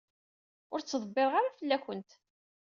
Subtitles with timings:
[0.73, 2.11] Ur ttḍebbiṛeɣ ara fell-akent.